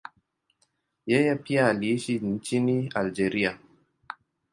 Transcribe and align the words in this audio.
Yeye 1.05 1.35
pia 1.35 1.67
aliishi 1.67 2.19
nchini 2.19 2.89
Algeria. 2.95 3.59